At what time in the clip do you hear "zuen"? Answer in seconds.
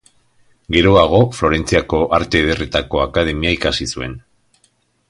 3.97-4.19